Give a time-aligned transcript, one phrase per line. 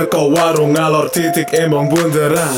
[0.00, 2.56] Teko warung ngalor titik emong bunderan.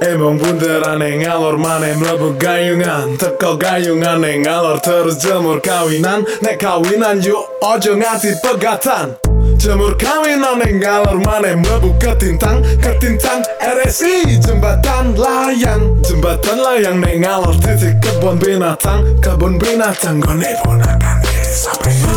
[0.00, 3.12] Emong bunderan yang ngalor mana mlebu gayungan.
[3.20, 6.24] Teko gayungan yang ngalor terus jemur kawinan.
[6.40, 9.20] Nek kawinan yuk ojo ngati pegatan.
[9.60, 12.64] Jemur kawinan yang ngalor mana mlebu ketintang.
[12.80, 15.92] Ketintang RSI jembatan layang.
[16.08, 19.04] Jembatan layang nek ngalor titik kebun binatang.
[19.20, 22.07] Kebun binatang gue ponakan sampai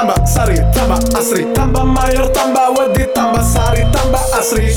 [0.00, 4.72] tambah sari tambah asri Tambah mayor tambah wedi tambah sari tambah asri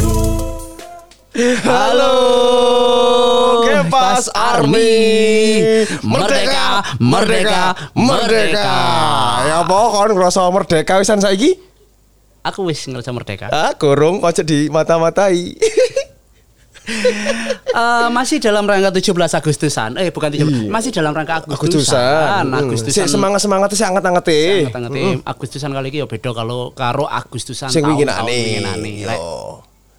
[1.65, 2.13] Halo,
[3.65, 5.81] Kepas Army.
[6.05, 7.63] Merdeka, merdeka,
[7.97, 8.77] merdeka.
[9.49, 11.57] Ya apa kon ngrasa merdeka wisan saiki?
[12.45, 13.49] Aku wis ngerasa merdeka.
[13.49, 15.57] Ah, gorong kok di mata-matai.
[16.83, 19.97] Eh, masih dalam rangka 17 Agustusan.
[19.97, 20.69] Eh, bukan 17.
[20.69, 21.63] Masih dalam rangka Agustusan.
[21.63, 22.43] Agustusan.
[22.45, 22.59] Hmm.
[22.59, 23.05] Agustusan.
[23.09, 24.41] Semangat-semangat sih anget-anget e.
[24.69, 28.37] Sangat-sangat Agustusan kali ini ya beda kalau karo Agustusan Sing tahun-tahun winginane.
[28.75, 28.93] winginane.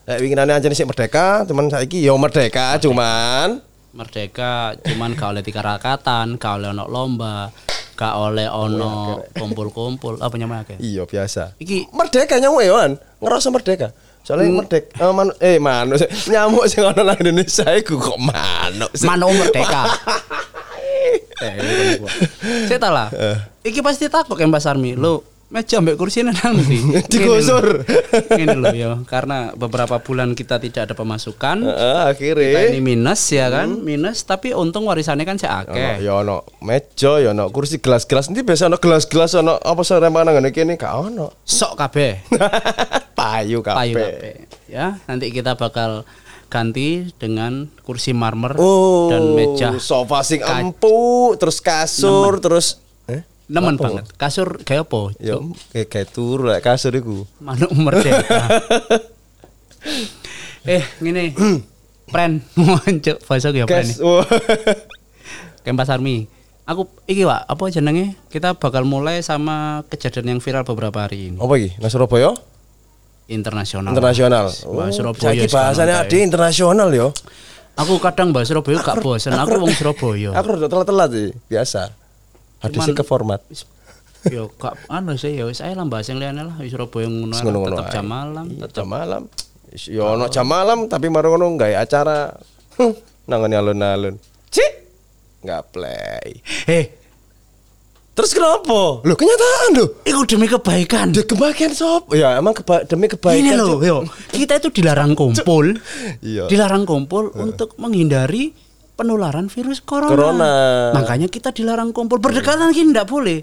[0.05, 3.57] Lek winginane anjene sik merdeka, cuman saiki yo merdeka, cuman
[3.97, 7.49] merdeka cuman gak oleh tiga rakatan, gak oleh ono lomba,
[7.97, 10.21] gak oleh ono kumpul-kumpul.
[10.21, 10.77] Apa nyamanya?
[10.77, 11.57] iya biasa.
[11.57, 12.93] Iki Merdeka nyamuk ya?
[13.23, 13.97] Ngerasa merdeka.
[14.25, 16.01] Soalnya merdeka eh, manu, eh manuk
[16.33, 18.89] nyamuk sing ono nang Indonesia iku kok manuk.
[19.05, 19.85] Mano merdeka.
[21.45, 22.01] eh,
[22.65, 23.09] Saya tahu lah.
[23.61, 24.97] Iki pasti takut kan Mbak Sarmi.
[24.97, 27.05] Lo meja ambek kursi nang ndi?
[27.07, 27.85] Digusur.
[28.33, 31.63] Ini loh ya, karena beberapa bulan kita tidak ada pemasukan.
[31.63, 36.03] Heeh, Kita akhirnya ini minus ya kan, minus tapi untung warisannya kan akeh.
[36.03, 38.27] ya ono meja, ya ono kursi gelas-gelas.
[38.29, 41.31] Nanti biasa ono gelas-gelas ono apa saremana ngene kene gak ono.
[41.43, 42.13] Sok kabeh.
[43.15, 43.95] Payu Payu kabeh.
[43.95, 44.35] kabeh.
[44.67, 46.03] Ya, nanti kita bakal
[46.51, 52.84] ganti dengan kursi marmer Oh, dan meja sofa sing empuk, terus kasur, terus eh?
[53.47, 54.05] Nemen banget.
[54.15, 55.13] Kasur kayak apa?
[55.21, 55.37] Ya,
[55.71, 57.29] kayak kayak turu lah kasur iku.
[57.39, 58.23] Manuk merdeka.
[60.67, 61.35] eh, ngene.
[62.13, 63.81] Pren, muncul bahasa ya pren.
[63.81, 64.29] Kes, wah.
[65.65, 66.29] Kempas Army.
[66.65, 68.13] Aku iki Pak, apa jenenge?
[68.29, 71.37] Kita bakal mulai sama kejadian yang viral beberapa hari ini.
[71.41, 71.77] Apa iki?
[71.81, 72.37] Nang Surabaya?
[73.25, 73.97] Internasional.
[73.97, 74.53] Internasional.
[74.69, 75.33] Wah, Oh, Surabaya.
[75.33, 76.05] saiki bahasane kayak.
[76.07, 77.09] ade internasional yo.
[77.75, 79.33] Aku kadang bahas Surabaya gak bosen.
[79.33, 80.31] Aku wong Surabaya.
[80.37, 81.89] Aku rada telat-telat sih, biasa.
[82.65, 83.41] Hadis Cuman- ke format.
[84.25, 87.37] Yo gak anu sih ya wis ae lah bahas yang liyane lah Wis Surabaya ngono
[87.69, 87.93] tetep ae.
[87.93, 89.23] jam malam, Iya, tetep jam malam.
[89.85, 92.33] Ya ono jam malam tapi maro ngono gawe acara.
[93.25, 94.17] Nangani alun-alun.
[94.49, 94.73] Cik.
[95.41, 96.41] Enggak play.
[96.67, 96.85] Eh,
[98.15, 99.03] Terus kenapa?
[99.03, 99.89] Loh kenyataan loh.
[100.01, 101.11] iku demi kebaikan.
[101.11, 102.15] Dia kebahagiaan sop.
[102.15, 103.43] Ya emang keba demi kebaikan.
[103.43, 104.07] Ini loh, yo.
[104.31, 105.75] Kita itu dilarang kumpul.
[106.23, 106.47] Iya.
[106.47, 108.55] Dilarang kumpul untuk menghindari
[108.95, 110.11] penularan virus corona.
[110.11, 110.53] Corona.
[110.93, 112.19] Makanya kita dilarang kumpul.
[112.19, 113.43] Berdekatan gini ndak boleh.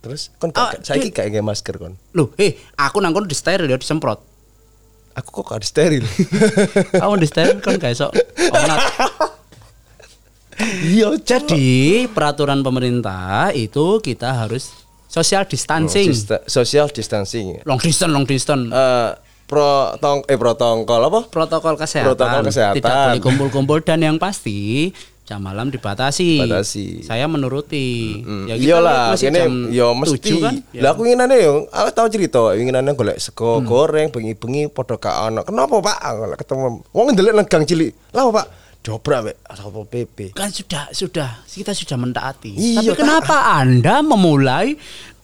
[0.00, 1.94] Terus kon Ah, gak saiki di- gak nge masker kon.
[2.12, 4.18] Loh, eh, aku nangkon di steril ya disemprot.
[5.12, 6.02] Aku kok gak steril.
[7.04, 8.10] Aku di steril gak esok.
[8.48, 8.80] Onat.
[10.82, 11.68] Iya, Jadi
[12.06, 14.68] peraturan pemerintah itu kita harus
[15.06, 16.12] social distancing.
[16.12, 17.60] Dista- social distancing.
[17.64, 18.68] long distance, long distance.
[18.68, 19.10] Eh
[19.50, 21.20] pro tong eh protokol apa?
[21.26, 22.14] Protokol kesehatan.
[22.14, 22.78] Protokol kesehatan.
[22.78, 24.94] Tidak boleh kumpul-kumpul dan yang pasti
[25.26, 26.42] jam malam dibatasi.
[26.42, 27.02] Batasi.
[27.02, 28.18] Saya menuruti.
[28.46, 30.38] Ya lah, masih kene jam yo mesti.
[30.38, 30.54] 7 kan.
[30.70, 30.86] Ya.
[30.86, 35.42] Lah aku inginane yo, aku tau cerita, inginane golek sego goreng bengi-bengi padha gak ono.
[35.46, 35.98] Kenapa, Pak?
[36.46, 37.90] Ketemu wong ndelok nang gang cilik.
[38.14, 38.46] Lah Pak?
[38.80, 40.32] Dobrak wek Satpol PP.
[40.32, 42.56] kan sudah sudah kita sudah mentaati.
[42.56, 44.72] Iya, Tapi kenapa Anda memulai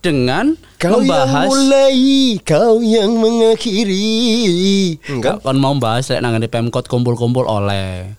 [0.07, 1.99] dengan Kau membahas yang mulai,
[2.45, 4.95] kau yang mengakhiri.
[5.09, 5.43] Enggak.
[5.43, 8.15] kan mau bahas lek nang Pemkot kumpul-kumpul oleh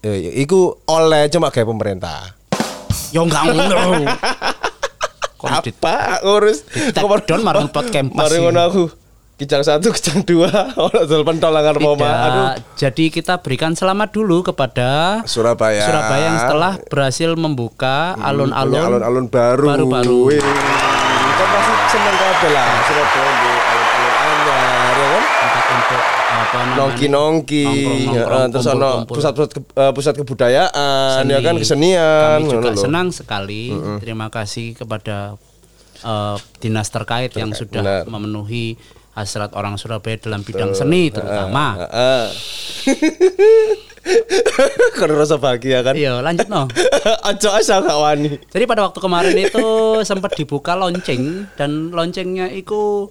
[0.00, 2.34] Eh, iku oleh cuma kayak pemerintah.
[3.08, 4.04] Yo enggak ngono.
[5.60, 6.64] Dit- Apa ngurus?
[6.92, 8.84] Take down marang pot kempas Mari ngono aku.
[9.34, 10.46] Kijang satu, kijang dua,
[10.78, 12.06] ono dol pentolangan Roma.
[12.06, 12.48] Aduh.
[12.78, 15.82] Jadi kita berikan selamat dulu kepada Surabaya.
[15.82, 19.66] Surabaya yang setelah berhasil membuka Punya alun-alun alun-alun baru.
[19.66, 20.18] baru-baru.
[20.30, 20.42] Wih.
[21.34, 25.22] Kan pasti seneng kabeh lah Surabaya di alun-alun anyar ya kan.
[25.74, 27.66] untuk apa namanya Nongki-nongki,
[28.10, 31.30] ya, terus ono pusat-pusat ke- eh, pusat kebudayaan Seni.
[31.30, 33.70] ya kan kesenian Kami juga senang sekali.
[33.98, 35.34] Terima kasih kepada
[36.00, 38.02] eh, dinas terkait yang sudah benar.
[38.06, 38.74] memenuhi
[39.14, 41.78] hasrat orang Surabaya dalam bidang seni terutama.
[41.78, 42.24] Heeh.
[44.98, 45.94] Karena rasa bahagia kan.
[45.96, 46.68] Iya, lanjut no.
[47.30, 48.36] Aja asa gak wani.
[48.52, 49.66] Jadi pada waktu kemarin itu
[50.04, 53.08] sempat dibuka lonceng dan loncengnya itu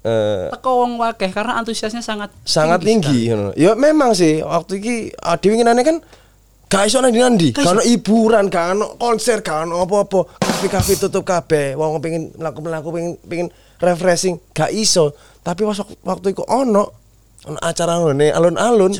[0.00, 3.52] Eh, teko wong wakeh karena antusiasnya sangat sangat tinggi ngono.
[3.52, 6.00] Ya memang sih waktu iki ah, dhewe ngenane kan
[6.70, 10.38] Gak iso nang ndi Gak ono hiburan, gak ono konser, gak ono apa-apa.
[10.38, 11.74] Kafe-kafe tutup kabeh.
[11.74, 13.48] Wong pengen mlaku-mlaku pengen pengen
[13.82, 15.10] refreshing, gak iso.
[15.40, 16.84] Tapi pas wak- waktu iku ono
[17.42, 18.92] ono acara ngene alun-alun.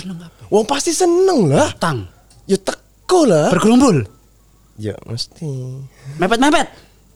[0.49, 1.71] Wong pasti seneng lah.
[1.77, 2.09] Tang.
[2.45, 3.53] Ya teko lah.
[3.53, 4.03] Bergerumbul.
[4.77, 5.77] Ya mesti.
[6.17, 6.67] Mepet-mepet.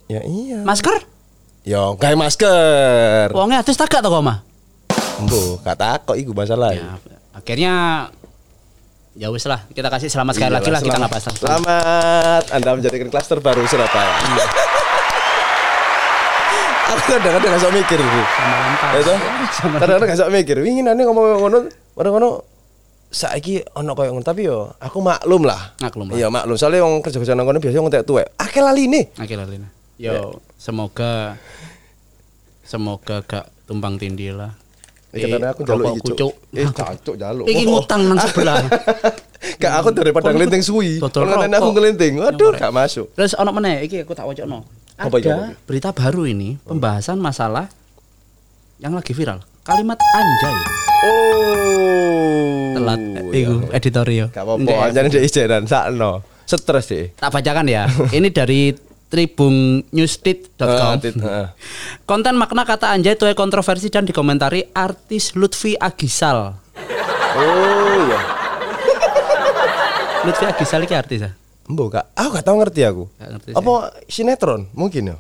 [0.07, 0.61] Ya iya.
[0.61, 1.01] Masker?
[1.65, 3.33] Ya gawe masker.
[3.33, 4.45] Wongnya atus tak gak to kok, Mah?
[5.17, 6.77] Embo, gak takok iku masalah.
[6.77, 7.01] Ya,
[7.33, 7.75] akhirnya
[9.15, 13.09] ya wis lah kita kasih selamat sekali lagi lah kita nggak tentang- Selamat, Anda menjadikan
[13.09, 14.13] klaster baru Surabaya.
[16.95, 18.93] Aku kadang-kadang gak sok mikir lengkap.
[19.03, 19.15] Itu
[19.83, 20.57] kadang-kadang gak sok mikir.
[20.63, 21.59] Wingi nane ngomong ngono,
[21.99, 22.31] bareng ngono
[23.15, 25.75] saiki ono koyo ngono tapi yo aku maklum lah.
[25.83, 26.15] Maklum lah.
[26.15, 26.55] Iya maklum.
[26.55, 28.27] Soalnya wong kerja-kerja nang kono biasanya wong tek tuwek.
[28.39, 29.11] Akeh laline.
[29.19, 29.69] Akhirnya Lina.
[29.95, 31.39] Yo, semoga
[32.67, 34.55] semoga gak tumpang tindih lah.
[35.15, 36.33] Iki tadi aku njaluk rokok iki kucuk.
[36.59, 37.47] Eh cancuk njaluk.
[37.47, 38.59] Iki ngutang nang sebelah.
[39.61, 40.97] Gak aku daripada ngelinting suwi.
[41.05, 43.13] Kalau aku ngelinting, waduh gak masuk.
[43.13, 44.65] Terus ono meneh iki aku tak wacokno.
[44.95, 45.31] Ada Apa apa iki?
[45.67, 47.67] berita baru ini pembahasan masalah
[48.79, 49.43] yang lagi viral.
[49.67, 50.57] Kalimat anjay.
[51.03, 52.79] Oh.
[52.79, 53.43] Telat iya.
[53.43, 54.29] iku editorial.
[54.31, 56.23] Gak apa-apa, anjane dhek ijenan sakno.
[56.47, 57.11] Stres deh.
[57.19, 57.91] Tak bacakan ya.
[58.15, 58.71] Ini dari
[59.11, 60.63] tribunnews.com.
[60.63, 61.49] Ah, ah.
[62.07, 66.55] Konten makna kata anjay tuai kontroversi dan dikomentari artis Lutfi Agisal.
[67.35, 68.21] Oh iya.
[70.23, 71.31] Lutfi Agisal iki artis ya?
[71.65, 73.05] Mbok gak, aku gak tau ngerti aku.
[73.17, 73.51] Gak ngerti.
[73.57, 73.73] Apa
[74.05, 75.17] sinetron mungkin ya?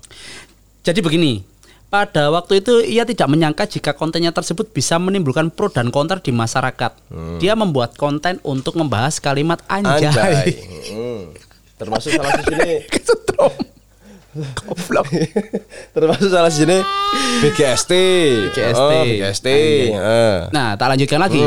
[0.85, 1.41] Jadi begini,
[1.89, 6.35] pada waktu itu ia tidak menyangka jika kontennya tersebut bisa menimbulkan pro dan kontra di
[6.35, 6.93] masyarakat.
[7.39, 10.11] Dia membuat konten untuk membahas kalimat anjay.
[10.11, 10.49] Anjay.
[10.85, 11.33] Hmm.
[11.81, 13.55] Termasuk salah satu ini Kesetrum.
[14.37, 15.09] Goblok.
[15.97, 16.79] termasuk salah satu ini
[17.41, 17.93] BGST.
[18.53, 18.93] BGST.
[18.93, 19.49] Oh, BGST.
[19.97, 20.37] Heeh.
[20.53, 21.41] Nah, tak lanjutkan lagi.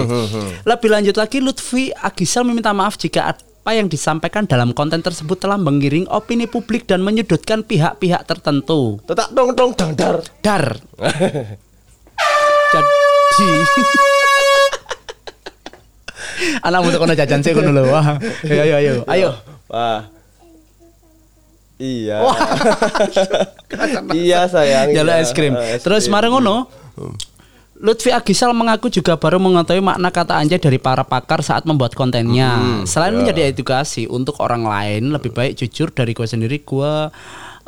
[0.66, 3.30] Lebih lanjut lagi, Lutfi Agisal meminta maaf jika
[3.68, 8.96] apa yang disampaikan dalam konten tersebut telah mengiring opini publik dan menyudutkan pihak-pihak tertentu.
[9.04, 10.24] Tetak dong dong dang dar.
[10.40, 10.80] Dar.
[12.72, 13.48] Jadi
[16.64, 17.84] Anakmu tuh kono jajan sih kono lho.
[17.92, 18.16] Wah.
[18.48, 18.94] Ayo ayo ayo.
[19.04, 19.36] Ayo.
[19.68, 20.08] Wah.
[21.76, 22.24] Iya.
[24.16, 24.96] iya sayang.
[24.96, 25.28] Jalur iya.
[25.28, 25.60] es krim.
[25.60, 26.16] Eh, Terus krim.
[26.16, 26.72] mareng ngono.
[27.78, 32.82] Lutfi Agisal mengaku juga baru mengetahui makna kata anjay dari para pakar saat membuat kontennya.
[32.90, 36.66] Selain menjadi edukasi untuk orang lain, lebih baik jujur dari gue sendiri.
[36.66, 36.90] Gue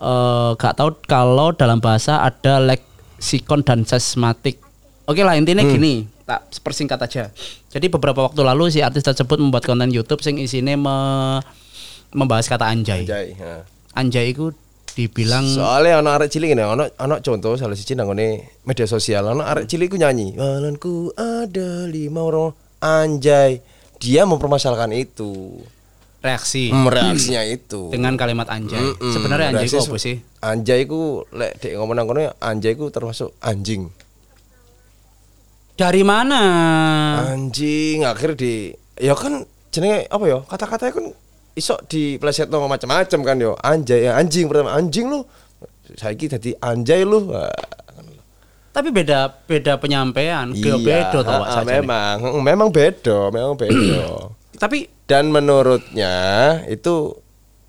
[0.02, 4.58] eh, gak tahu kalau dalam bahasa ada leksikon dan sesmatik.
[5.06, 7.24] Oke lah intinya gini, tak persingkat aja.
[7.70, 11.42] Jadi beberapa waktu lalu si artis tersebut membuat konten YouTube sing isinya me-
[12.14, 13.06] membahas kata anjay.
[13.06, 13.38] Anjay.
[13.38, 13.62] heeh.
[13.94, 14.54] Anjay itu
[14.94, 19.25] dibilang Soalnya ono arek cilik ini, ono ono contoh salah siji nang ngene media sosial,
[19.27, 23.59] ono arek cilik ku nyanyi, "Malanku ada lima orang anjay."
[24.00, 25.59] Dia mempermasalahkan itu.
[26.19, 27.88] reaksi Hmm, reaksinya itu.
[27.95, 28.75] dengan kalimat anjay.
[28.75, 29.13] Mm-mm.
[29.15, 30.19] Sebenarnya anjay itu apa sih?
[30.44, 33.88] Anjay ku lek dek ngomong nang kono anjay ku termasuk anjing.
[35.80, 36.44] Dari mana?
[37.31, 40.44] Anjing akhir di ya kan jenenge apa ya?
[40.44, 41.06] Kata-katanya kan
[41.60, 43.54] iso di plesetno macam-macam kan yo.
[43.60, 45.22] Anjay ya anjing pertama anjing lu.
[45.94, 47.28] Saiki dadi anjay lu.
[48.70, 51.84] Tapi beda beda penyampaian, Iya, beda toh Pak, sajane.
[51.84, 54.30] memang mm, memang beda, memang beda.
[54.62, 56.13] Tapi Dan menurutnya
[56.70, 57.18] itu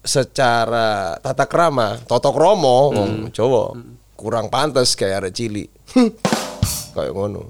[0.05, 3.73] secara tata krama, toto kromo, wong Jawa
[4.13, 5.69] kurang pantas kayak arek cilik.
[6.95, 7.49] Kayak ngono.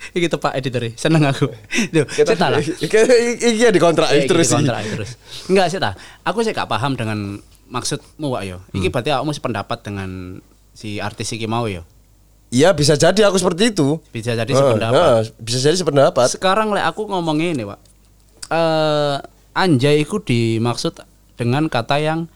[0.16, 1.48] iki tuh Pak editor seneng aku.
[1.94, 2.60] Duh, saya tak lah.
[2.84, 4.56] Iki ya dikontrak Eh, iki terus sih.
[4.56, 5.10] dikontrak terus.
[5.46, 5.94] Enggak sih tak.
[6.22, 7.38] Aku sih gak paham dengan
[7.68, 8.58] maksudmu Wak yo.
[8.70, 10.10] Iki berarti kamu sependapat dengan
[10.72, 11.84] si artis iki mau yo.
[12.50, 14.02] Iya bisa jadi aku seperti itu.
[14.10, 14.98] Bisa jadi Heeh, sependapat.
[14.98, 16.26] heeh, bisa jadi sependapat.
[16.28, 17.78] Sekarang lek aku ngomong ini, Pak.
[18.50, 19.16] Eh
[19.52, 20.98] anjay itu dimaksud
[21.34, 22.26] dengan kata yang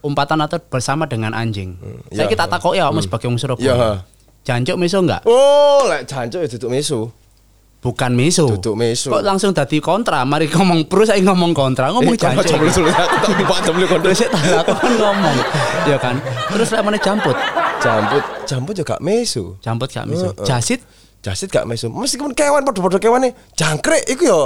[0.00, 1.76] umpatan atau bersama dengan anjing.
[2.08, 3.90] Saya ya, kita takut ya kamu sebagai wong Ya, Surabaya.
[4.48, 5.28] Jancuk miso enggak?
[5.28, 7.12] Oh, lek jancuk ya duduk mesu.
[7.84, 8.48] Bukan miso.
[8.48, 9.12] Duduk miso.
[9.12, 10.24] Kok langsung dadi kontra?
[10.24, 12.56] Mari ngomong pro saya ngomong kontra, ngomong Eh, jancuk.
[12.56, 15.36] coba dulu aku tak lupa coba tak aku kan ngomong.
[15.84, 16.16] Ya kan.
[16.48, 17.36] Terus lek mana jamput?
[17.78, 19.54] Jambut, jambut juga mesu.
[19.60, 20.32] Jamput gak miso.
[20.32, 20.46] Heeh.
[20.48, 20.80] Jasit
[21.20, 21.92] Jasit gak mesu.
[21.92, 24.40] Meskipun kewan padha-padha kewane jangkrik iku ya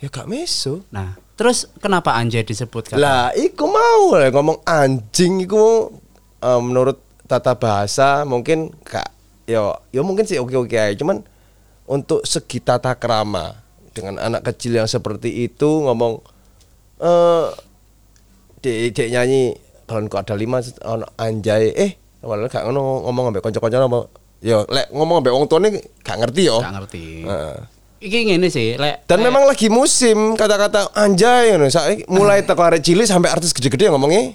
[0.00, 0.80] ya gak mesu.
[0.90, 2.98] Nah, terus kenapa anjay disebut kata?
[2.98, 5.92] Lah, iku mau lah ngomong anjing iku
[6.40, 9.12] eh, menurut tata bahasa mungkin gak
[9.44, 11.22] ya ya mungkin sih oke-oke aja cuman
[11.84, 13.58] untuk segi tata krama
[13.90, 16.22] dengan anak kecil yang seperti itu ngomong
[16.98, 17.46] eh
[18.58, 19.52] dek dek nyanyi
[19.84, 21.90] kalau kok ada lima ono anjay eh
[22.22, 24.00] walau gak ngono ngomong ambek kanca-kanca apa
[24.38, 25.68] ya lek ngomong ambek wong tuane
[26.00, 27.04] gak ngerti yo Gak ngerti.
[27.26, 27.58] Heeh.
[28.02, 31.70] iki ngene sih, lek Dan lek- memang lagi musim kata-kata anjay ngono.
[31.70, 34.34] Saiki mulai teko arek cilik sampai artis gede-gede ngomongnya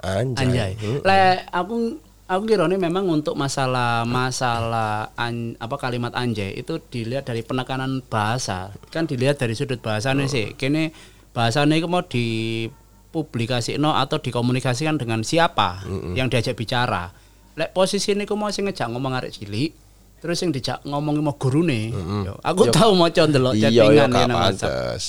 [0.00, 0.40] anjay.
[0.42, 0.70] anjay.
[0.76, 1.00] Hmm.
[1.00, 1.76] Lek aku
[2.26, 8.74] aku kirone memang untuk masalah masalah an- apa kalimat anjay itu dilihat dari penekanan bahasa.
[8.90, 10.54] Kan dilihat dari sudut bahasanya sih.
[10.54, 10.90] Kene
[11.30, 17.14] bahasanya itu mau dipublikasino atau dikomunikasikan dengan siapa yang diajak bicara.
[17.56, 19.72] Lek posisi ini mau sing ngejak ngomong arek cilik,
[20.20, 21.88] terus yang dijak ngomong mau gurune.
[22.26, 24.72] Yo, Aku tahu mau ndelok Iya, chattingan gak ya nang WhatsApp.
[24.92, 25.06] pantes.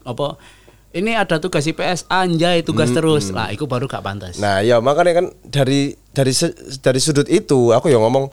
[0.00, 0.26] Apa
[0.92, 5.12] ini ada tugas IPS anjay tugas terus lah itu baru gak pantas Nah, ya makanya
[5.16, 5.80] kan dari
[6.10, 6.32] dari
[6.76, 8.26] dari sudut itu aku ya ngomong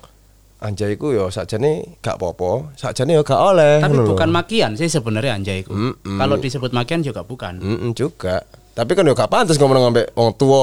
[0.57, 3.77] anjay ku ya sakjane gak apa-apa, sakjane ya gak oleh.
[3.77, 4.09] tapi lho.
[4.09, 6.17] bukan makian sih sebenarnya anjay itu Mm-mm.
[6.17, 8.41] kalau disebut makian juga bukan Mm-mm, juga.
[8.73, 10.61] Tapi kan ya gak pantas ngomong ngambek wong tua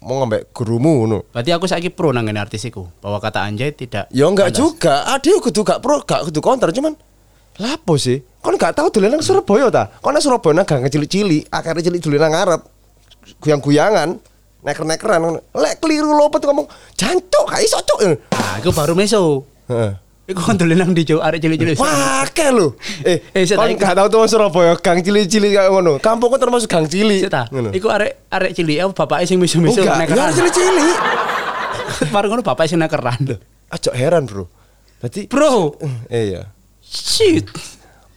[0.00, 1.18] mau ngambek gurumu ngono.
[1.28, 4.60] berarti aku saiki pro nang ngene artisiku bahwa kata anjay tidak Ya enggak pantas.
[4.62, 4.94] juga.
[5.06, 6.92] Ade kudu gak pro, gak kudu counter cuman
[7.56, 8.20] lapo sih?
[8.40, 9.92] Kon gak tahu dolen nang Surabaya ta?
[10.00, 12.60] Kon nang Surabaya nang gang cilik-cilik, akhirnya cilik dolen nang ngarep.
[13.38, 14.16] Guyang-guyangan,
[14.64, 15.44] neker-nekeran.
[15.52, 16.64] Lek keliru lopet ngomong,
[16.96, 18.00] "Jancuk, gak iso, Cuk."
[18.32, 19.92] nah itu baru meso Heeh.
[20.30, 21.74] Iku kan dolen nang dijo arek cilik-cilik.
[22.30, 22.78] Ke lho.
[23.02, 25.98] Eh, Eh, kon gak tahu tuh Surabaya gang cilik-cilik kayak ngono.
[25.98, 27.26] Kampungku termasuk gang cilik.
[27.50, 27.74] Ngono.
[27.74, 30.30] Iku arek arek cilik ya bapake sing misu-misu Enggak, ya nekeran.
[30.32, 30.96] cilik-cilik.
[32.14, 33.20] Baru ngono bapake sing nekeran.
[33.68, 34.46] Aja heran, Bro.
[35.02, 35.76] Berarti Bro,
[36.08, 36.42] eh iya.
[36.82, 37.46] shit.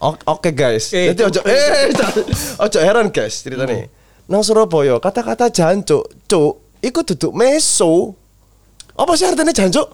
[0.03, 1.95] Oke guys, Eh, jadi ojo eh
[2.67, 3.87] ojo heran guys ceritanya.
[4.27, 8.11] Nang Surabaya kata-kata jancuk, cuk, iku duduk meso.
[8.99, 9.87] Apa sih artinya jancuk?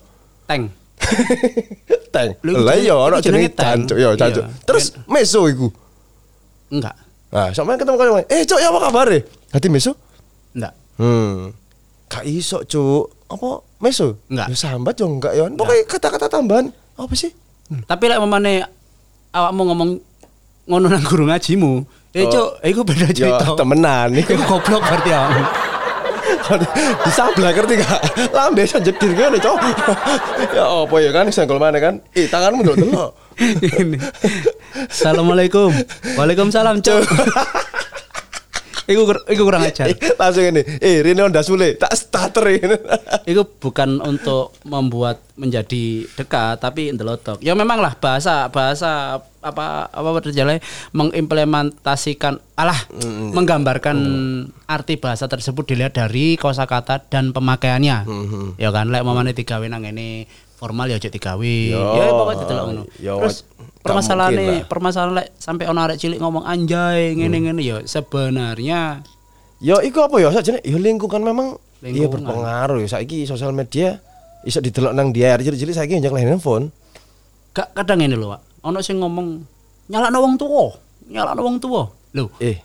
[0.50, 0.74] Teng.
[2.14, 2.30] Teng.
[2.42, 4.46] Lah iya jenenge jenenge jancuk, ya jancuk.
[4.50, 4.66] Iya.
[4.66, 5.70] Terus meso iku.
[6.74, 6.96] Enggak.
[7.30, 9.08] Nah, sampean ketemu kali eh cuk, ya apa kabar?
[9.54, 9.94] Dadi meso?
[10.58, 10.74] Enggak.
[10.98, 11.54] Hmm.
[12.10, 13.30] Gak iso, cuk.
[13.30, 14.18] Apa meso?
[14.26, 14.50] Enggak.
[14.50, 15.46] Ya sambat yo enggak ya.
[15.54, 17.30] Pokoknya kata-kata tambahan apa sih?
[17.70, 18.66] Tapi lek memane
[19.30, 19.90] awakmu ngomong
[20.66, 21.82] ngono nang guru ngajimu,
[22.14, 22.30] eh Oh.
[22.30, 23.46] cuk, iku beda Ya cerita.
[23.54, 24.38] temenan iku.
[24.38, 25.22] Goblok berarti ya.
[27.06, 28.02] Disablak ngerti gak?
[28.34, 29.58] Lambe iso jedir ngene, Cok.
[30.58, 32.02] ya apa ya kan senggol mana kan?
[32.14, 33.12] Eh, tanganmu ndelok delok.
[33.82, 33.98] Ini.
[34.90, 35.70] Assalamualaikum.
[36.18, 37.06] Waalaikumsalam, cuk.
[38.90, 39.86] Iku iku kurang ajar.
[40.20, 40.62] Langsung ini.
[40.82, 42.78] Eh, Rene Honda Sule, tak starter ini.
[43.32, 47.40] Itu bukan untuk membuat menjadi dekat tapi ndelotok.
[47.40, 50.60] Ya memang lah bahasa bahasa apa apa berjalan
[50.92, 52.76] mengimplementasikan alah
[53.32, 53.98] menggambarkan
[54.68, 57.98] arti bahasa tersebut dilihat dari kosakata dan pemakaiannya.
[58.60, 60.28] Ya kan lek mamane digawe nang ngene
[60.60, 61.56] formal ya ojo digawe.
[61.72, 62.84] Yo, Ya pokoknya delok ngono.
[62.92, 63.48] Terus
[63.80, 64.60] permasalahannya lah.
[64.68, 69.00] permasalahan lek sampai ono arek cilik ngomong anjay ngene-ngene ya sebenarnya
[69.60, 70.32] Yo, iku apa ya?
[70.32, 72.88] Sakjane yo lingkungan memang iya berpengaruh ya.
[72.90, 74.00] Saiki sosial media
[74.44, 76.72] iso didelok nang dia cilik-cilik saiki njak handphone.
[77.50, 78.42] gak kadang ini lho, Pak.
[78.64, 79.44] Ono sing ngomong
[79.88, 80.76] nyalakno wong tuwa,
[81.08, 81.92] nyalakno wong tuwa.
[82.14, 82.56] Lho, Eh.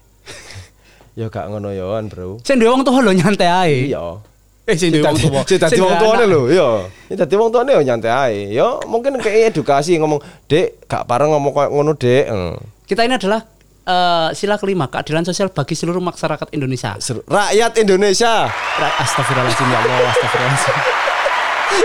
[1.18, 2.42] yo gak ngono yoan, Bro.
[2.46, 3.76] sing duwe wong tuwa lho nyantai ae.
[3.90, 4.22] Iya.
[4.64, 5.44] Eh sing duwe wong tuwa.
[5.44, 6.24] Si dadi Sing wong anak.
[6.24, 6.68] lho, iya.
[7.12, 8.38] Ini dadi wong tuane yo nyantai ae.
[8.48, 12.56] Yo mungkin kayak edukasi ngomong, "Dek, gak pareng ngomong koyo ngono, Dek." Eh.
[12.88, 13.44] Kita ini adalah
[13.84, 16.96] eh, sila kelima keadilan sosial bagi seluruh masyarakat Indonesia.
[16.96, 18.48] Seru- Rakyat Indonesia.
[18.48, 20.76] Ra- Astagfirullahaladzim ya Allah, astagfirullahaladzim.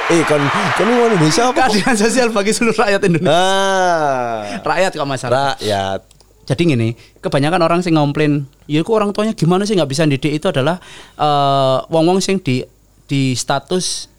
[0.10, 0.42] Eh, kon
[0.78, 1.66] kon Indonesia apa?
[1.66, 3.34] Keadilan sosial bagi seluruh rakyat Indonesia.
[3.34, 4.62] Ah.
[4.62, 5.56] Rakyat kok masyarakat.
[5.60, 6.00] Rakyat.
[6.50, 6.90] Jadi gini,
[7.22, 10.82] kebanyakan orang sing ngomplain, ya kok orang tuanya gimana sih nggak bisa didik itu adalah
[11.14, 12.66] eh, wong-wong sing di
[13.06, 14.10] di status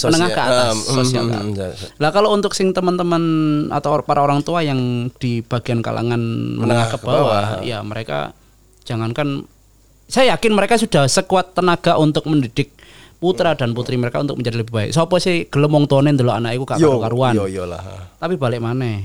[0.00, 1.76] menengah ke atas, Em, sosial ke atas.
[1.92, 3.20] mm, Lah kalau untuk sing teman-teman
[3.68, 6.16] atau para orang tua yang di bagian kalangan
[6.56, 7.20] menengah ke ke bawah.
[7.20, 8.32] bawah, ya mereka
[8.88, 9.44] jangankan
[10.08, 12.72] saya yakin mereka sudah sekuat tenaga untuk mendidik
[13.20, 14.90] putra dan putri mereka untuk menjadi lebih baik.
[14.96, 17.36] Sopo sih gelem wong tuane ndelok anak iku gak karu-karuan.
[17.36, 18.08] yo yo lah.
[18.16, 19.04] Tapi balik mana?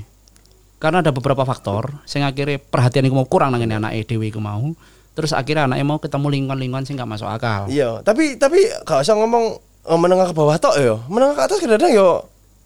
[0.83, 4.75] Karena ada beberapa faktor sing akhirnya perhatian iku mau kurang nang anak dhewe iku mau.
[5.15, 7.71] Terus akhirnya anaknya mau ketemu lingkungan-lingkungan sing gak masuk akal.
[7.71, 9.55] Iya, tapi tapi gak usah ngomong
[9.87, 10.99] eh, menengah ke bawah tok yo.
[11.07, 12.09] Menengah ke atas kadang-kadang yo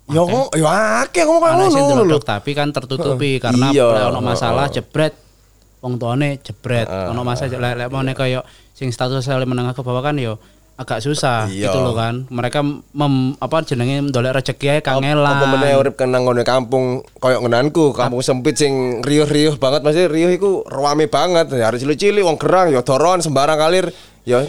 [0.07, 1.87] yo ngomong yo akeh ngomong ngono lho.
[1.91, 5.13] delodok tapi kan tertutupi karena Iya, lek ono masalah jebret
[5.83, 6.89] wong tuane jebret.
[6.89, 8.41] Ono masalah lek lek mau kaya
[8.73, 10.41] sing status sosial menengah ke bawah kan yo
[10.77, 11.73] agak susah Iya.
[11.73, 12.29] gitu loh kan.
[12.29, 12.61] Mereka
[12.93, 15.25] mem, apa jenenge ndolek rezeki ae kangelan.
[15.41, 20.29] Apa meneh urip kenang ngene kampung koyo ngenanku, kampung sempit sing riuh-riuh banget masih riuh
[20.29, 21.49] iku rame banget.
[21.57, 23.89] Ya harus cilik-cilik wong gerang yo doron sembarang kalir
[24.21, 24.45] yo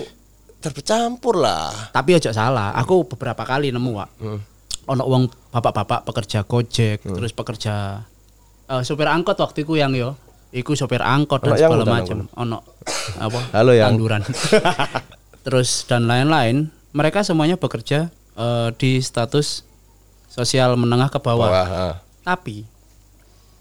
[0.61, 1.73] tercampur lah.
[1.97, 4.11] Tapi ojo salah, aku beberapa kali nemu, Wak.
[4.20, 4.38] Hmm.
[4.88, 5.23] Ono wong
[5.54, 8.04] bapak-bapak pekerja Gojek, terus pekerja
[8.68, 10.12] eh, supir angkot waktu itu yang yo.
[10.49, 12.25] Iku supir angkot dan segala macam.
[12.37, 12.58] Ono
[13.20, 13.40] apa?
[13.52, 13.88] Halo, Yang.
[13.97, 14.23] Tanduran.
[15.48, 19.64] terus dan lain-lain, mereka semuanya bekerja eh, di status
[20.28, 21.48] sosial menengah ke bawah.
[21.48, 21.94] Wah, ah.
[22.20, 22.68] Tapi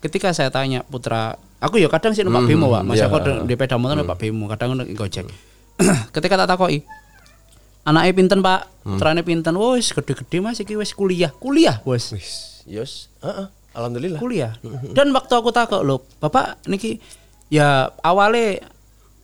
[0.03, 2.83] ketika saya tanya putra, aku ya kadang sih numpak bemo, Pak.
[2.83, 3.07] Mas iya.
[3.07, 5.31] aku di sepeda motor numpak bemo, kadang numpak Gojek.
[6.15, 6.83] ketika tak takoki,
[7.87, 8.67] anaknya pinten, Pak?
[8.83, 9.55] Putrane pinten?
[9.55, 11.31] Wis gede-gede Mas iki wis kuliah.
[11.39, 12.11] Kuliah, Bos.
[12.11, 13.07] Wis, yos.
[13.23, 13.47] Heeh.
[13.71, 14.19] Alhamdulillah.
[14.19, 14.59] kuliah.
[14.97, 16.99] Dan waktu aku takut loh, bapak niki
[17.47, 18.59] ya awalnya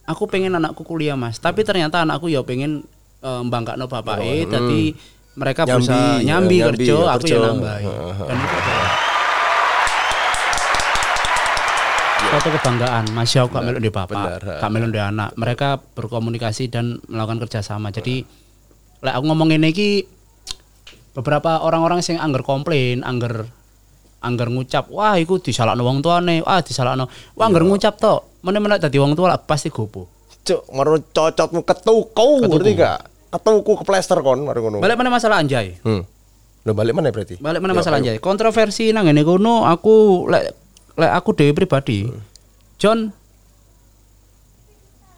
[0.03, 2.83] aku pengen anakku kuliah mas, tapi ternyata anakku ya pengen
[3.23, 4.93] uh, no bapak eh, tadi
[5.33, 7.33] mereka Nyambi, berusaha ya, nyambi, nyambi, kerja, ya, aku kerja.
[7.33, 7.87] ya nambahi.
[8.29, 8.91] Dan itu adalah
[12.23, 15.29] suatu kebanggaan masih aku gak melok di bapak gak melok di anak.
[15.33, 17.89] Mereka berkomunikasi dan melakukan kerjasama.
[17.89, 18.25] Jadi
[19.03, 19.89] lek aku ngomong ini ki
[21.13, 23.45] beberapa orang-orang sing angger komplain angger
[24.23, 27.05] angger ngucap wah iku disalahno wong tuane wah disalahno
[27.37, 30.11] wah angger ngucap to meneh-meneh dadi wong tua lah pasti gopo?
[30.43, 32.99] Cuk, maro cocotmu ketuku, ngerti gak?
[33.31, 34.77] Ketuku keplester kon mari ngono.
[34.83, 35.79] balik mana masalah anjay.
[35.81, 36.03] Hmm.
[36.67, 37.39] Lo balik mana berarti?
[37.39, 38.19] balik mana masalah anjay.
[38.19, 40.53] Kontroversi nang ngene kono aku lek
[40.99, 42.05] lek aku dewi pribadi
[42.77, 43.09] John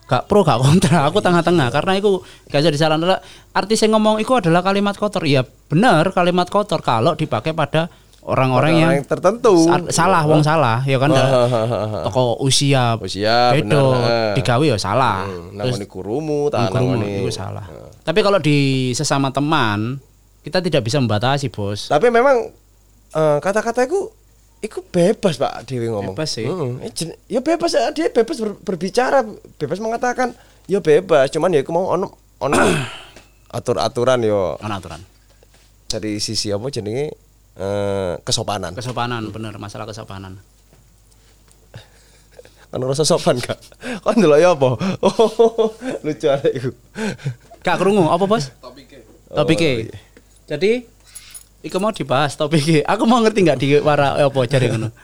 [0.06, 1.10] gak pro gak kontra.
[1.10, 3.18] Aku tengah-tengah karena itu gak bisa disarankan
[3.50, 5.26] artis yang ngomong itu adalah kalimat kotor.
[5.26, 7.90] Iya benar kalimat kotor kalau dipakai pada
[8.26, 9.54] orang-orang yang Orang tertentu.
[9.64, 11.14] sa- salah wong salah ya kan
[12.02, 13.94] toko usia Usia, bedo
[14.34, 17.22] digawe ya salah Hmm, terus kurumu, nangoni.
[17.22, 17.62] itu salah
[18.02, 18.58] tapi kalau di
[18.92, 20.02] sesama teman
[20.42, 22.50] kita tidak bisa membatasi bos Tapi memang
[23.12, 24.10] eh, kata-kata itu
[24.56, 26.16] Iku bebas Pak Dewi ngomong.
[26.16, 26.48] Bebas sih.
[26.48, 29.20] Mm, eh, jen- Ya bebas ya, dia bebas ber- berbicara,
[29.54, 30.32] bebas mengatakan.
[30.64, 32.08] Ya bebas, cuman ya aku mau ono
[32.40, 32.56] ono
[33.52, 34.98] atur-aturan yo Ono aturan
[35.86, 37.12] dari sisi apa jenenge
[37.56, 38.76] eh, kesopanan.
[38.76, 40.38] kesopanan bener masalah kesopanan
[42.70, 43.62] Kan rasa sopan gak?
[44.02, 44.74] Kan delok ya apa?
[45.00, 45.70] Oh,
[46.04, 46.70] lucu arek iku.
[47.62, 48.50] Kak kerungu apa bos?
[48.58, 49.06] Topiknya.
[49.30, 49.70] Topiknya.
[49.70, 49.94] Oh, iya.
[50.50, 50.70] Jadi,
[51.66, 52.86] Iku mau dibahas topiknya.
[52.86, 54.86] Aku mau ngerti nggak di wara apa cari ngono.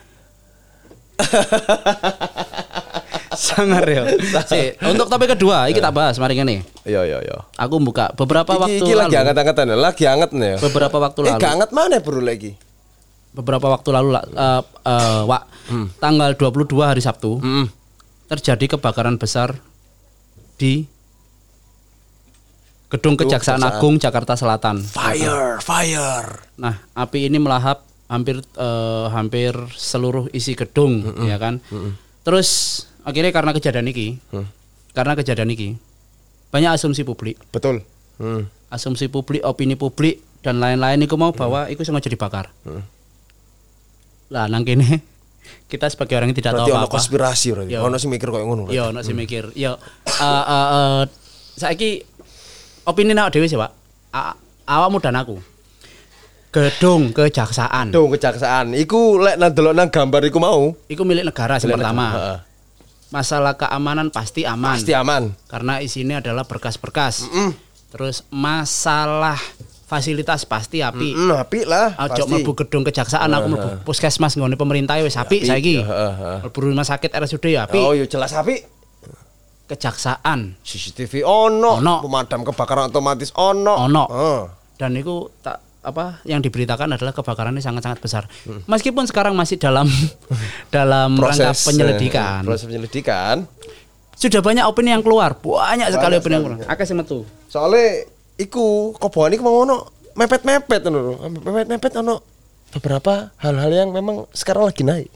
[3.35, 4.03] Sangar ya.
[4.45, 6.62] Si, untuk topik kedua, iki tak bahas mari ngene.
[6.83, 7.37] Iya iya iya.
[7.57, 9.23] Aku buka beberapa Iki, waktu iki lagi lalu.
[9.23, 10.59] anget-angetan ya, lagi anget nih ya.
[10.61, 11.40] Beberapa waktu Eh, lalu.
[11.40, 12.53] gak anget mana bro lagi?
[13.33, 14.23] Beberapa waktu lalu eh,
[14.85, 15.42] eh, Wak,
[15.97, 17.66] tanggal 22 hari Sabtu Hmm.
[18.27, 19.57] terjadi kebakaran besar
[20.55, 20.85] di
[22.88, 23.81] Gedung Kejaksaan Kejaksaan.
[23.81, 24.85] Agung Jakarta Selatan.
[24.85, 26.45] Fire, fire.
[26.55, 31.64] Nah, api ini melahap hampir eh, hampir seluruh isi gedung, ya kan.
[32.21, 34.19] Terus akhirnya karena kejadian ini,
[34.93, 35.75] karena kejadian ini,
[36.49, 37.83] banyak asumsi publik, Betul.
[38.17, 38.47] Hmm.
[38.69, 42.51] asumsi publik, opini publik dan lain-lain itu mau bahwa itu sengaja dibakar.
[44.29, 45.03] Lah, nang kene
[45.71, 46.95] kita sebagai orang yang tidak Berarti tahu ono apa-apa.
[46.97, 47.73] konspirasi berarti.
[47.73, 47.81] Yo.
[47.83, 48.62] Ono sing mikir koyo ngono.
[48.69, 49.53] Iya, nek sing mikir.
[49.53, 51.01] Yo eh eh eh,
[51.55, 51.91] saiki
[52.85, 53.71] opini nak dhewe sih, Pak.
[54.12, 55.37] A- Awakmu dan aku.
[56.53, 57.91] Gedung kejaksaan.
[57.91, 58.77] Dong kejaksaan.
[58.77, 60.71] Iku lek nang delok nang gambar iku mau.
[60.87, 62.07] Iku milik negara sing pertama.
[62.07, 62.38] negara, heeh.
[63.12, 64.81] Masalah keamanan pasti aman.
[64.81, 65.37] Pasti aman.
[65.46, 67.29] Karena isinya adalah berkas-berkas.
[67.29, 67.53] Mm.
[67.92, 69.37] Terus masalah
[69.85, 71.12] fasilitas pasti api.
[71.12, 71.92] Hmm, apik lah.
[72.09, 72.31] Ojo pasti.
[72.33, 75.85] mlebu gedung kejaksaan aku mlebu puskesmas nggone pemerintah ya apik saiki.
[75.85, 76.38] Heeh, heeh.
[76.40, 77.85] Mlebu rumah sakit RSUD ya apik.
[77.85, 78.64] Oh, yo jelas apik.
[79.68, 82.01] Kejaksaan CCTV ono, Ono.
[82.01, 83.77] pemadam kebakaran otomatis ono.
[83.85, 84.05] Ono.
[84.09, 84.42] Heeh.
[84.81, 88.31] dan itu tak apa yang diberitakan adalah kebakaran ini sangat-sangat besar.
[88.64, 89.90] Meskipun sekarang masih dalam
[90.77, 92.42] dalam rangka penyelidikan.
[92.42, 93.37] eh, Proses penyelidikan.
[94.14, 96.57] Sudah banyak opini yang keluar, banyak sekali Banyak opini yang sekali.
[96.62, 96.71] keluar.
[96.71, 97.27] Akeh sing metu.
[97.51, 98.07] Soalnya
[98.38, 100.87] iku koboan iku mau ono mepet-mepet.
[101.42, 102.23] Mepet-mepet ono
[102.71, 105.11] beberapa hal-hal yang memang sekarang lagi naik.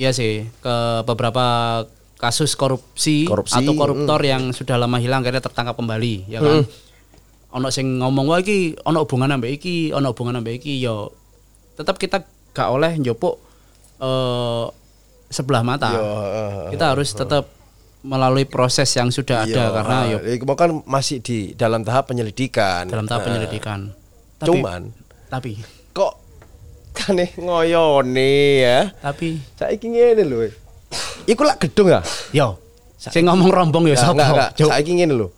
[0.00, 1.44] Iya sih, ke beberapa
[2.16, 6.64] kasus korupsi, Korupsi, atau koruptor yang sudah lama hilang akhirnya tertangkap kembali, ya kan.
[7.52, 11.12] Ono sing ngomong wah iki ono hubungan ambek iki, ono hubungan ambek iki, yo
[11.72, 13.36] tetap kita gak oleh njopok
[14.00, 14.64] eh
[15.28, 15.92] sebelah mata.
[15.92, 17.44] Yo, heeh, kita harus tetap
[18.02, 22.90] melalui proses yang sudah ada Iya, karena yo mau kan masih di dalam tahap penyelidikan.
[22.90, 23.78] dalam tahap Nah, penyelidikan.
[24.36, 24.80] Tapi, Cuman
[25.30, 25.52] tapi
[25.94, 26.12] kok
[26.92, 28.78] kane ngoyone ya.
[28.98, 30.50] tapi Saiki ngene lho.
[31.24, 32.00] Iku lak gedung ya?
[32.32, 32.58] yo
[32.98, 34.52] sing ngomong rombong yo enggak, sapa?
[34.56, 35.28] Saiki ngene lho.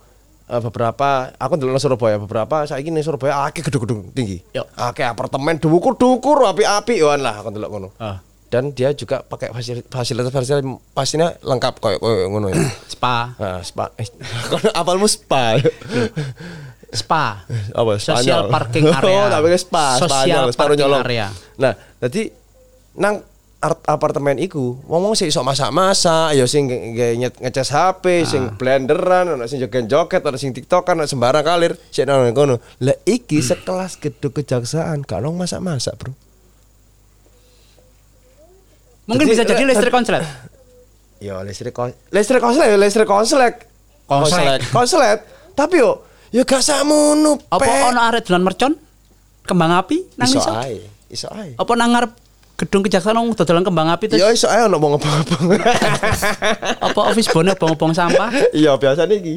[0.45, 4.45] Eh, beberapa aku nang Surabaya beberapa saiki ning Surabaya akeh gedung-gedung tinggi.
[4.77, 7.89] Akeh apartemen dukur-dukur api-api yoan lah aku ndelok ngono.
[7.97, 10.61] Ah, Dan dia juga pakai fasilitas fasilitas fasilitas
[10.93, 12.61] pastinya lengkap kayak kayak ngono ya.
[12.93, 13.89] spa, Nah, spa.
[13.97, 14.05] Eh,
[14.53, 15.57] kono apalmu spa.
[17.01, 17.41] spa.
[17.73, 18.45] apa Social Spanyol.
[18.47, 19.17] parking area.
[19.17, 21.27] oh tapi spa Social Spanyol separuh parking area.
[21.57, 22.29] nah jadi
[22.95, 23.19] nang
[23.65, 28.19] art- apartemen iku ngomong sih sok masak-masak ya sing nge- nge- nge- ngecas HP Ah.
[28.23, 32.93] sing blenderan ana sing joget-joget ana sing tiktokan ana sembarang kalir sik nang kono lah
[33.03, 36.13] iki sekelas gedung kejaksaan gak ono masak-masak bro
[39.05, 40.23] Mungkin Jadi, bisa jadi eh, listrik konslet.
[41.21, 43.53] Ya listrik kon listrik konslet ya listrik konslet.
[44.09, 44.61] Konslet.
[44.73, 45.19] Konslet.
[45.53, 46.01] Tapi yo
[46.33, 47.37] yo gak sakmono.
[47.53, 48.73] Apa ono arek dolan mercon?
[49.45, 50.51] Kembang api nang iso iso?
[50.57, 50.81] ae.
[51.05, 51.53] Iso ae.
[51.53, 52.17] Apa nang ngarep
[52.55, 55.59] gedung kejaksaan wong dodolan kembang api terus Ya iso ae ono ngobong-ngobong.
[56.87, 58.31] apa office bone obong-obong sampah?
[58.55, 59.35] Iya biasa nih ki.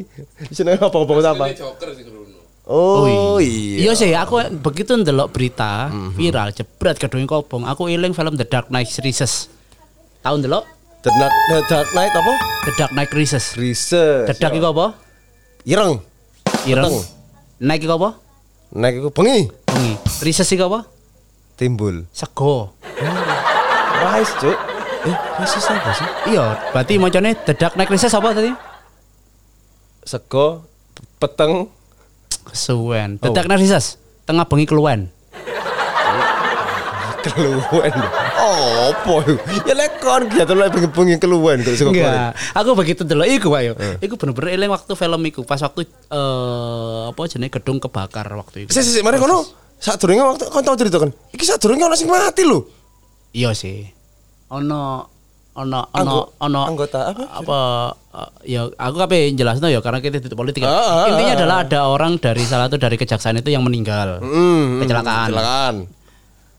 [0.54, 2.38] Sini ngobong-ngobong sih keruno.
[2.68, 3.92] Oh Iya iya.
[3.96, 7.66] sih, aku begitu ndelok berita viral jebret gedung kobong.
[7.66, 9.50] Aku eling film The Dark Knight Rises.
[10.22, 10.62] Tahu ndelok?
[11.02, 12.34] The Dark, The Dark Knight apa?
[12.66, 13.56] The Dark Knight Rises.
[13.58, 14.30] Riset.
[14.30, 14.86] The Dark iku apa?
[15.64, 16.02] Ireng.
[16.66, 16.94] Ireng.
[17.58, 18.20] Naik iku apa?
[18.74, 19.48] Naik iku bengi.
[19.66, 19.94] Bengi.
[20.22, 20.86] Rises iku apa?
[21.58, 22.06] Timbul.
[22.14, 22.77] Sego.
[22.98, 24.58] Rice, Cuk.
[24.98, 26.08] Eh, riset apa sih?
[26.34, 28.50] Iya, berarti macane The Dark Knight Rises apa tadi?
[30.02, 30.66] Sego,
[31.22, 31.70] peteng,
[32.48, 33.20] Kesuwen.
[33.22, 33.30] Oh.
[33.30, 34.00] Dark Knight Rises.
[34.24, 35.12] Tengah bengi keluwen.
[37.18, 37.92] keluwen.
[38.38, 39.34] Oh, apa itu?
[39.66, 41.76] Ya lek kon giat lek bengi-bengi keluwen kok.
[42.56, 43.74] Aku begitu dulu iku Pak yo.
[44.00, 48.70] Iku bener-bener eling waktu film iku pas waktu eh apa jenenge gedung kebakar waktu itu.
[48.72, 49.44] Sik sik sik, mari kono.
[49.78, 51.10] Sadurunge waktu kon tau cerita kan.
[51.34, 52.77] Iki sadurunge ono sing mati lho.
[53.32, 53.88] Iya sih.
[54.48, 55.04] Ono
[55.58, 57.24] ono ono ono anggota apa?
[57.42, 57.58] Apa
[58.14, 60.62] eh, ya aku kape jelasno ya karena kita itu politik.
[60.62, 60.70] kan.
[60.70, 64.22] Ah, ah, Intinya ah, adalah ada orang dari salah satu dari kejaksaan itu yang meninggal.
[64.22, 65.28] Hmm, Kecelakaan.
[65.34, 65.74] Kecelakaan.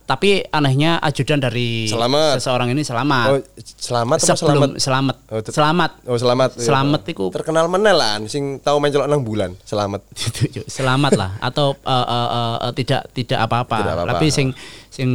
[0.09, 2.41] Tapi anehnya ajudan dari Selamat.
[2.41, 3.27] seseorang ini selamat.
[3.29, 4.77] Oh, selamat Sebelum selamat?
[4.81, 5.15] selamat.
[5.29, 5.91] Oh, Selamat.
[6.09, 6.49] Oh, selamat.
[6.57, 7.13] Iya, Selamat Pak.
[7.13, 9.53] iku terkenal menel lah sing tau main celok nang bulan.
[9.61, 10.01] Selamat.
[10.65, 12.27] Selamat lah atau eh, eh,
[12.65, 13.77] eh, tidak tidak apa-apa.
[13.85, 14.09] Tidak apa-apa.
[14.17, 14.49] Tapi sing
[14.89, 15.11] sing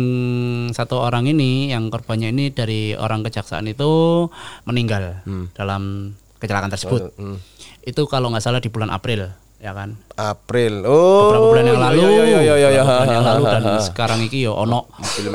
[0.71, 4.31] satu orang ini yang korbannya ini dari orang kejaksaan itu
[4.63, 5.27] meninggal
[5.59, 7.11] dalam kecelakaan tersebut.
[7.19, 7.43] Hmm.
[7.83, 9.27] Itu kalau nggak salah di bulan April,
[9.65, 9.97] ya kan?
[10.15, 10.85] April.
[10.85, 11.33] Oh.
[11.33, 12.83] Beberapa bulan yang lalu, Iya iya iya iya.
[12.85, 14.85] beberapa bulan yang lalu dan sekarang iki yo ono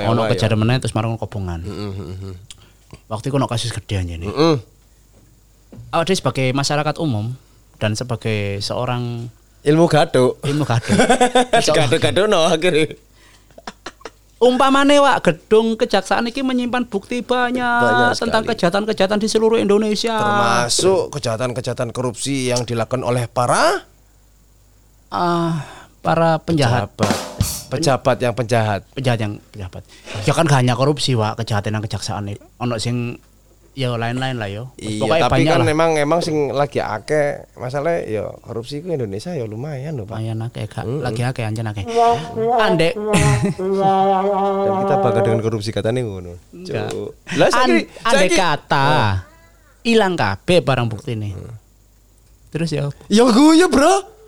[0.06, 0.38] ono ya.
[0.38, 1.66] kejadian terus marang kobongan.
[3.10, 4.30] Waktu itu ono kasus gede aja nih.
[5.90, 7.34] Ada sebagai masyarakat umum
[7.82, 9.26] dan sebagai seorang
[9.60, 10.40] Ilmu gaduk.
[10.40, 10.96] ilmu gadung.
[11.76, 12.96] Gaduk-gaduk no akhirnya.
[14.40, 20.16] Umpamane Wak, gedung kejaksaan ini menyimpan bukti banyak, Banyak tentang kejahatan-kejahatan di seluruh Indonesia.
[20.16, 23.84] Termasuk kejahatan-kejahatan korupsi yang dilakukan oleh para
[25.10, 25.66] ah
[26.00, 27.16] para penjahat, pejabat.
[27.70, 28.82] Pejabat yang penjahat.
[28.94, 29.84] penjahat yang pejabat.
[30.26, 32.42] Ya kan gak hanya korupsi Wak, kejahatan yang kejaksaan itu.
[32.58, 33.22] Ono sing
[33.78, 34.74] ya lain-lain lah yo.
[34.76, 35.68] Iya, Pokoknya tapi kan lah.
[35.70, 40.18] memang emang sing lagi akeh masalah ya korupsi ku Indonesia ya lumayan loh, Pak.
[40.18, 41.86] Lumayan akeh gak, lagi akeh anjen akeh.
[42.58, 42.94] Andek.
[44.66, 46.36] Dan kita bakal dengan korupsi katanya ngono.
[47.38, 48.88] Lah An, saiki- kata
[49.86, 51.38] hilang kabeh barang bukti nih.
[51.38, 51.54] Hmm.
[52.50, 54.19] Terus ya Ya gue ya, Bro.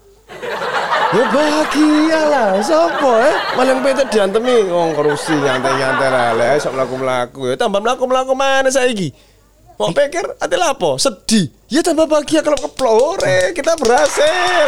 [1.11, 7.51] Ya bahagia lah, sopo eh malah pete diantemi wong korupsi nyantai-nyantai lah, lek sok mlaku-mlaku
[7.51, 9.11] ya tambah mlaku-mlaku mana saiki.
[9.75, 11.01] Mau pikir ati lapo?
[11.01, 11.49] Sedih.
[11.65, 14.67] Ya tambah bahagia kalau keplore kita berhasil.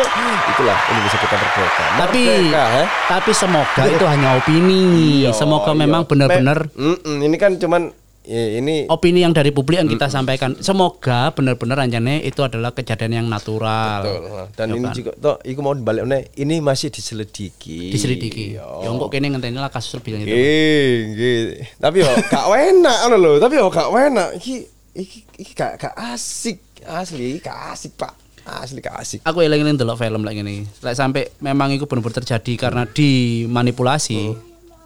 [0.50, 1.86] Itulah ini bisa kita merdeka.
[2.02, 2.88] tapi Merdeka, eh.
[3.06, 4.82] tapi semoga itu hanya opini.
[5.22, 5.80] Iya, semoga iya.
[5.86, 7.94] memang benar-benar Me- Mm-mm, ini kan cuman
[8.24, 10.56] ini opini yang dari publik yang kita sampaikan.
[10.64, 14.00] Semoga benar-benar anjane itu adalah kejadian yang natural.
[14.08, 14.44] Betul.
[14.56, 14.96] Dan Ya ini kan?
[14.96, 16.08] juga toh iku mau dibalik
[16.40, 17.92] ini masih diselidiki.
[17.92, 18.56] diselidiki.
[18.56, 18.64] Iya.
[18.64, 20.32] Ya kok kene ngenteni lah kasus lebih lanjut.
[20.32, 21.68] Nggih.
[21.78, 24.30] Tapi yo gak enak ngono lho, tapi yo gak enak.
[24.40, 24.56] Iki
[24.96, 26.64] iki iki gak gak asik.
[26.84, 28.12] Asli gak asik, Pak.
[28.44, 29.20] Asli gak asik.
[29.24, 30.64] Aku eling-eling delok film lagi ini.
[30.80, 34.32] Lek sampai memang itu benar-benar terjadi karena dimanipulasi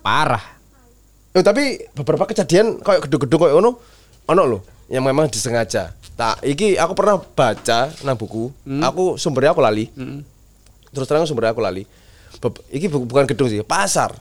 [0.02, 0.57] parah.
[1.38, 3.78] Oh, tapi beberapa kejadian kayak gedung-gedung kayak ngono
[4.26, 5.93] ono lho yang memang disengaja.
[6.12, 8.50] Tak, iki aku pernah baca nang buku.
[8.82, 9.86] Aku sumbernya aku lali.
[10.89, 11.86] Terus terang sumbernya aku lali.
[12.38, 14.17] Be- iki bu- bukan gedung sih, pasar.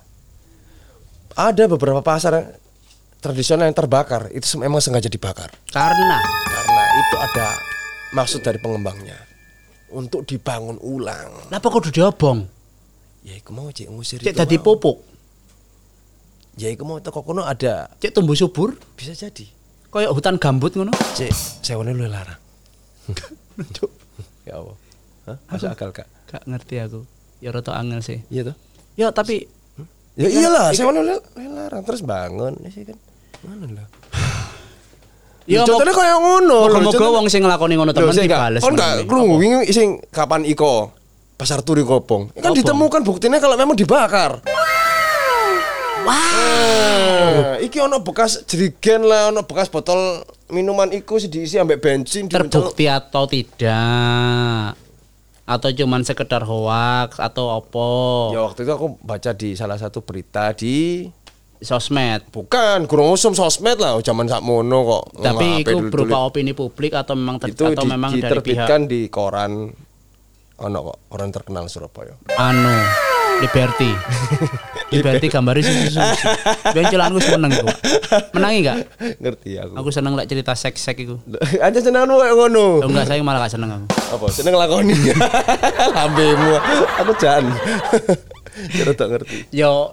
[1.33, 2.47] Ada beberapa pasar yang
[3.19, 5.53] tradisional yang terbakar itu memang sengaja dibakar.
[5.69, 7.47] Karena Karena itu ada
[8.13, 9.17] maksud dari pengembangnya
[9.89, 11.49] untuk dibangun ulang.
[11.49, 12.45] Kenapa kudu diobong?
[13.21, 14.77] Ya iku mau cek ngusir Cek dadi mau.
[14.77, 14.97] pupuk,
[16.57, 19.45] Ya iku mau teko kono ada cek tumbuh subur, bisa jadi.
[19.93, 20.93] kayak hutan gambut ngono.
[21.13, 22.41] Cek sewane lu larang.
[24.49, 24.77] ya Allah.
[25.29, 25.37] Hah?
[25.53, 26.09] Masuk akal kak?
[26.29, 27.01] Gak ngerti aku.
[27.41, 28.25] Ya rada angel sih.
[28.33, 28.57] Iya tuh.
[28.97, 29.45] Ya tapi
[30.17, 32.97] Ya iyalah, sewane lu larang terus bangun ya sih kan.
[33.45, 33.87] Mana lah?
[35.45, 36.59] Ya, Ya contohnya kayak ngono.
[36.73, 38.65] Moga-moga wong sing nglakoni ngono temen Kak, dibales.
[38.65, 40.91] Kon gak krungu wingi sing kapan iko
[41.37, 42.33] pasar turi kopong.
[42.33, 42.59] Kan Apa?
[42.59, 44.41] ditemukan buktinya kalau memang dibakar.
[46.07, 47.59] Wow.
[47.59, 52.87] iki ono bekas jerigen lah, ono bekas botol minuman iku sih diisi ambek bensin terbukti
[52.87, 54.79] atau tidak
[55.43, 57.89] atau cuman sekedar hoax atau apa
[58.31, 61.07] Ya waktu itu aku baca di salah satu berita di
[61.57, 62.27] sosmed.
[62.29, 65.05] Bukan, kurang usum sosmed lah zaman sakmono kok.
[65.17, 68.81] Tapi itu berupa opini publik atau memang ter- itu atau di- memang dari pihak diterbitkan
[68.85, 69.71] di koran
[70.57, 72.15] ono kok, koran terkenal Surabaya.
[72.35, 72.75] anu
[73.37, 73.91] Liberty.
[74.95, 76.01] Liberty gambarnya susu-susu.
[76.73, 77.69] Ben celanku seneng iku.
[78.33, 78.79] Menangi enggak?
[79.19, 79.73] Ngerti aku.
[79.83, 81.17] Aku seneng lek cerita seks-seks iku.
[81.59, 82.81] Aja seneng kayak ngono.
[82.81, 83.87] Oh, enggak, saya malah gak seneng aku.
[84.17, 84.27] Apa?
[84.31, 84.95] Seneng lakoni.
[85.97, 86.53] Lambemu.
[87.03, 87.45] Aku jan.
[88.73, 89.51] Kira tak ngerti.
[89.53, 89.91] Yo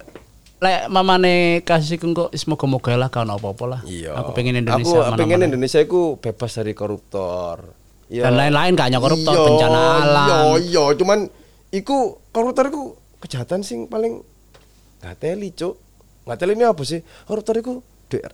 [0.64, 3.82] lek mamane kasih kok semoga-moga lah kan apa-apa lah.
[3.84, 4.16] Iya.
[4.16, 5.20] Aku pengen Indonesia Aku mana-mana.
[5.20, 7.76] pengen Indonesia iku bebas dari koruptor.
[8.08, 8.30] Iya.
[8.30, 10.28] Dan lain-lain gak hanya koruptor, Iya, bencana alam.
[10.30, 11.20] Iya, iya, cuman
[11.74, 14.20] iku koruptor iku kejahatan sing paling
[15.00, 15.80] gak teli, Cuk.
[16.28, 17.00] Gak teli ini apa sih?
[17.24, 17.80] Koruptor iku
[18.12, 18.28] duit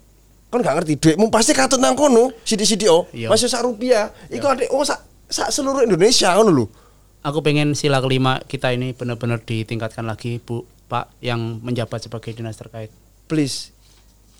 [0.49, 3.05] kan gak ngerti duitmu pasti katut nang kono sidi-sidi oh.
[3.13, 3.29] Iya.
[3.29, 4.09] masih sak rupiah.
[4.33, 6.65] Iku ada oh sak sak seluruh Indonesia ngono lho.
[7.21, 12.55] Aku pengen sila kelima kita ini benar-benar ditingkatkan lagi, Bu, Pak, yang menjabat sebagai dinas
[12.55, 12.89] terkait.
[13.27, 13.75] Please.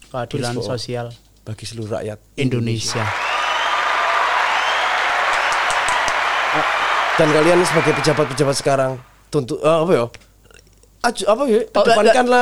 [0.10, 1.06] Keadilan Please, sosial
[1.46, 3.06] bagi seluruh rakyat Indonesia.
[7.20, 8.92] dan kalian sebagai pejabat-pejabat sekarang
[9.28, 10.06] tuntut eh, apa ya
[11.00, 12.42] Aju, apa ya kedepankanlah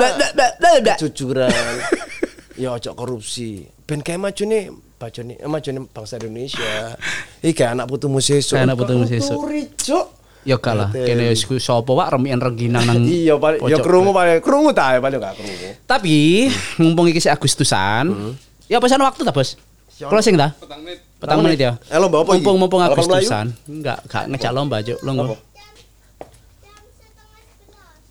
[0.98, 1.52] kejujuran
[2.62, 6.98] ya ojo korupsi ben kayak maju nih maju nih eh, maju nih bangsa Indonesia
[7.46, 9.38] iki anak putumu sesuk Kayak anak putumu sesuk.
[9.38, 10.06] Koruptori, Cuk.
[10.48, 13.84] Ya kalah, kene wis ku sapa Pak remian rengginang nang iya paling ya pojok.
[13.84, 16.48] krungu paling krungu ta ya paling gak krungu Tapi
[16.80, 18.16] mumpung iki sik Agustusan,
[18.66, 19.60] ya pesan waktu ta, Bos?
[19.98, 20.56] Closing ta?
[20.56, 21.04] Petang menit.
[21.20, 21.76] Petang menit ya.
[21.92, 22.48] Eh, lomba apa iki?
[22.48, 23.52] Mumpung mumpung Agustusan.
[23.68, 24.98] Enggak, gak ngejak lomba, Cuk.
[25.04, 25.36] Longgo.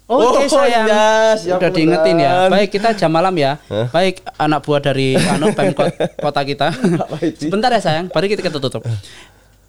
[0.07, 0.23] Apa?
[0.23, 2.47] Oke Oh, sayang, iya, siap, udah diingetin ya.
[2.47, 3.59] Baik kita jam malam ya.
[3.66, 3.90] Hah?
[3.90, 6.71] Baik anak buah dari anu pemkot kota kita.
[7.35, 8.87] Sebentar ya sayang, baru kita, kita tutup.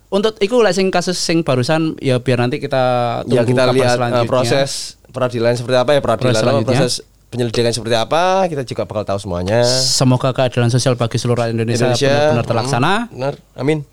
[0.07, 2.83] Untuk iku lek sing kasus sing barusan ya biar nanti kita
[3.25, 4.29] tunggu ya kita lihat eh, selanjutnya.
[4.29, 4.71] proses
[5.09, 6.93] peradilan seperti apa ya peradilan Proses proses
[7.27, 11.91] penyelidikan seperti apa kita juga bakal tahu semuanya Semoga keadilan sosial bagi seluruh rakyat Indonesia,
[11.91, 12.93] Indonesia benar-benar terlaksana.
[13.11, 13.83] benar amin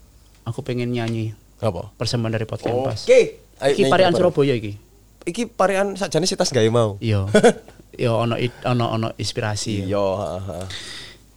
[0.44, 3.00] Aku pengen nyanyi apa persembahan dari podcast Pas.
[3.02, 3.20] oke
[3.54, 4.10] Ayo, Iki parian.
[4.10, 4.78] Surabaya iki.
[5.24, 7.24] Iki parian sakjane sih tas gawe mau Iya.
[7.94, 9.86] Iya ono it- ono ono inspirasi.
[9.86, 10.02] iya.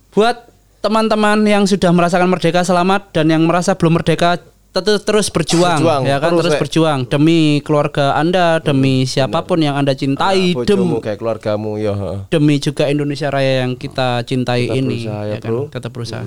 [0.09, 5.81] Buat teman-teman yang sudah merasakan merdeka selamat dan yang merasa belum merdeka tetap terus berjuang,
[5.81, 6.61] Berjuang, ya kan terus, terus, Rek.
[6.61, 11.77] berjuang demi keluarga Anda, demi siapa pun yang Anda cintai, Ah, dem, bojomu kayak keluargamu
[11.77, 11.93] ya
[12.29, 15.49] demi juga Indonesia Raya yang kita cintai Tetap ini, berusaha ya, ya kan?
[15.49, 15.61] Bro.
[15.69, 16.21] tetap berusaha.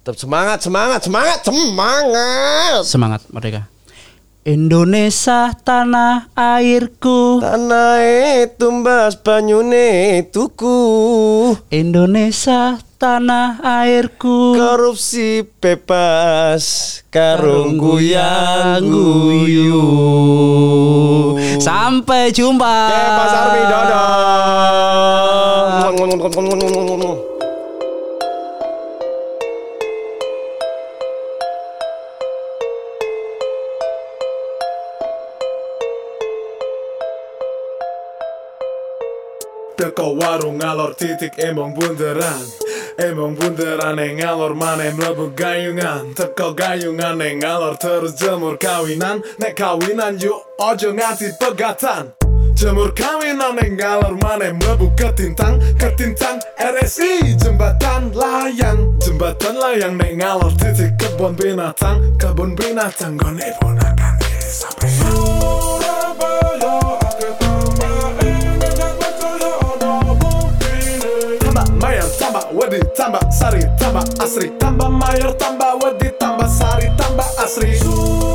[0.00, 3.62] tetap semangat semangat semangat semangat Semangat merdeka.
[4.46, 10.78] Indonesia tanah airku, tanah e tumbas banyune tuku
[11.74, 14.54] Indonesia tanah airku.
[14.54, 16.62] korupsi bebas
[17.10, 19.82] karung guyang guyu
[21.58, 22.86] Sampai jumpa.
[22.86, 23.66] Oke, Mas Armi.
[39.76, 42.40] Teko warung ngalor titik emong bunderan.
[42.96, 46.16] Emong bunderan yang ngalor mana mlebu gayungan.
[46.16, 49.20] Teko gayungan yang ngalor terus jemur kawinan.
[49.36, 52.16] Nek kawinan yuk ojo nganti pegatan.
[52.56, 55.60] Jemur kawinan yang ngalor mana mlebu ketintang.
[55.76, 58.96] Ketintang RSI jembatan layang.
[58.96, 62.16] Jembatan layang nek ngalor titik kebun binatang.
[62.16, 63.95] Kebun binatang ponakan
[73.06, 74.50] tambah sari, tambah asri.
[74.58, 77.78] Tambah mayor, tambah wedi, tambah sari, tambah asri.
[77.78, 78.25] Surabaya